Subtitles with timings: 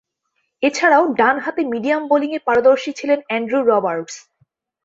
[0.63, 4.15] এছাড়াও, ডানহাতে মিডিয়াম বোলিংয়ে পারদর্শী ছিলেন অ্যান্ড্রু রবার্টস।